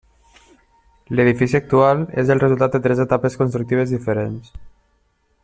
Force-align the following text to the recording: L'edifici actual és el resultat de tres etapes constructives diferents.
L'edifici 1.19 1.59
actual 1.59 2.01
és 2.23 2.33
el 2.37 2.41
resultat 2.45 2.77
de 2.79 2.83
tres 2.87 3.03
etapes 3.05 3.39
constructives 3.43 3.95
diferents. 3.99 4.51